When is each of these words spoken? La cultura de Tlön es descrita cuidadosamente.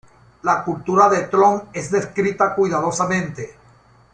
La 0.41 0.63
cultura 0.63 1.07
de 1.09 1.27
Tlön 1.27 1.61
es 1.73 1.91
descrita 1.91 2.55
cuidadosamente. 2.55 3.55